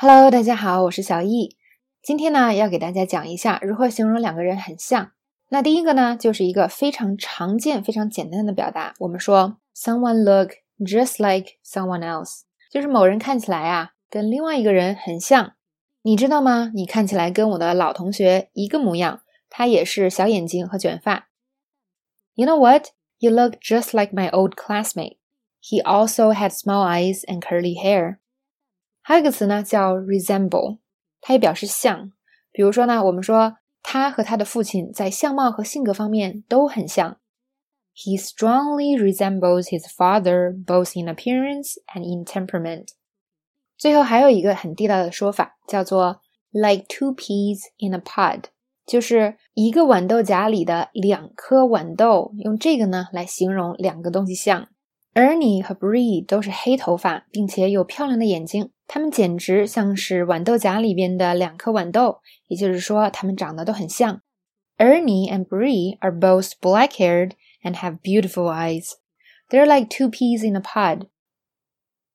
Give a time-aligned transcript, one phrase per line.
[0.00, 1.56] Hello，大家好，我是小易。
[2.00, 5.10] 今天呢，要给大家讲一下如何形容两个人很像。
[5.48, 8.94] 那第一个呢，就是一个非常常见、非常简单的表达。
[9.00, 15.54] 我们说 someone look just like someone else，就是某人看起来啊，跟另外一个人很像。
[16.02, 16.70] 你知道吗？
[16.76, 21.28] 你看起来跟我的老同学一个模样，他也是小眼睛和卷发。
[22.34, 22.90] You know what?
[23.18, 25.16] You look just like my old classmate.
[25.60, 28.18] He also had small eyes and curly hair.
[29.08, 30.80] 还有一个词呢，叫 resemble，
[31.22, 32.12] 它也表示像。
[32.52, 37.16] 比如说呢，我们说他和他的父亲在相貌和性格方面都很像。
[37.96, 42.88] He strongly resembles his father both in appearance and in temperament。
[43.78, 48.42] 最后还有一个很地道的说法，叫做 like two peas in a pod，
[48.84, 52.34] 就是一个豌豆荚里的两颗豌豆。
[52.40, 54.68] 用这个呢来形容两个东西像。
[55.14, 64.21] Ernie 和 Bree 都是黑头发，并且有漂亮的眼睛，他们简直像是豌豆荚里边的两颗豌豆，也就是说，他们长得都很像。
[64.77, 67.31] Ernie and Bree are both black-haired
[67.63, 68.91] and have beautiful eyes.
[69.49, 71.07] They're like two peas in a pod.